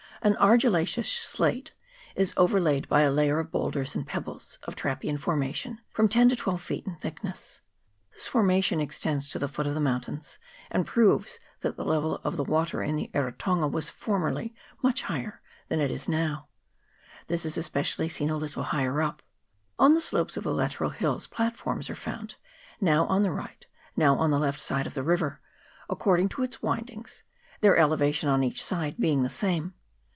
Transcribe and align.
An 0.23 0.35
argillaceous 0.37 1.09
slate 1.11 1.73
is 2.15 2.35
overlaid 2.37 2.87
by 2.87 3.01
a 3.01 3.11
layer 3.11 3.39
of 3.39 3.49
boulders 3.49 3.95
and 3.95 4.05
pebbles, 4.05 4.59
of 4.61 4.75
trappean 4.75 5.19
formation, 5.19 5.79
from 5.91 6.07
ten 6.07 6.29
to 6.29 6.35
twelve 6.35 6.61
feet 6.61 6.85
in 6.85 6.95
thickness. 6.95 7.61
This 8.13 8.27
forma 8.27 8.61
tion 8.61 8.79
extends 8.79 9.27
to 9.29 9.39
the 9.39 9.47
foot 9.47 9.65
of 9.65 9.73
the 9.73 9.79
mountains, 9.79 10.37
and 10.69 10.85
proves 10.85 11.39
that 11.61 11.75
the 11.75 11.83
level 11.83 12.21
of 12.23 12.37
the 12.37 12.43
water 12.43 12.83
in 12.83 12.97
the 12.97 13.09
Eritonga 13.15 13.67
was 13.67 13.89
formerly 13.89 14.53
much 14.83 15.01
higher 15.01 15.41
than 15.69 15.79
it 15.79 16.07
now 16.07 16.47
is. 17.23 17.27
This 17.27 17.43
is 17.47 17.57
especially 17.57 18.07
seen 18.07 18.29
a 18.29 18.37
little 18.37 18.65
higher 18.65 19.01
up. 19.01 19.23
On 19.79 19.95
the 19.95 19.99
slopes 20.01 20.37
of 20.37 20.43
the 20.43 20.53
lateral 20.53 20.91
hills 20.91 21.25
platforms 21.25 21.89
are 21.89 21.95
found, 21.95 22.35
now 22.79 23.07
on 23.07 23.23
the 23.23 23.31
right, 23.31 23.65
now 23.97 24.15
on 24.19 24.29
the 24.29 24.37
left 24.37 24.59
side 24.59 24.85
of 24.85 24.93
the 24.93 25.01
river, 25.01 25.41
according 25.89 26.29
to 26.29 26.43
its 26.43 26.61
windings, 26.61 27.23
their 27.61 27.75
elevation 27.75 28.29
on 28.29 28.43
each 28.43 28.63
side 28.63 28.97
being 28.99 29.23
the 29.23 29.27
same. 29.27 29.73